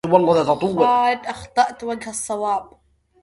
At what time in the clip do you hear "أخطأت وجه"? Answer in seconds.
1.25-2.09